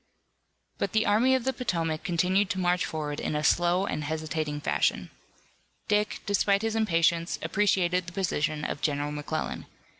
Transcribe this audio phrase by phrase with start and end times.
[0.79, 4.59] But the Army of the Potomac continued to march forward in a slow and hesitating
[4.61, 5.11] fashion.
[5.87, 9.67] Dick, despite his impatience, appreciated the position of General McClellan.